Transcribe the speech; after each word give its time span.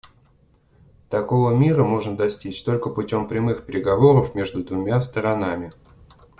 Такого 1.11 1.51
мира 1.53 1.83
можно 1.83 2.17
достичь 2.17 2.63
только 2.63 2.89
путем 2.89 3.27
прямых 3.27 3.67
переговоров 3.67 4.33
между 4.33 4.63
двумя 4.63 4.99
сторонами. 4.99 5.73